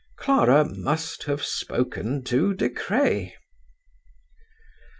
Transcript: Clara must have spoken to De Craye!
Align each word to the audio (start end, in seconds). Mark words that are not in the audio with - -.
Clara 0.15 0.65
must 0.65 1.25
have 1.25 1.43
spoken 1.43 2.23
to 2.23 2.55
De 2.55 2.71
Craye! 2.71 3.35